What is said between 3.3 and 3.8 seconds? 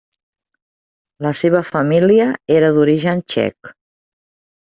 txec.